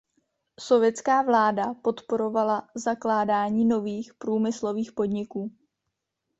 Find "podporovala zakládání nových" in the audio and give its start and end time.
1.73-4.13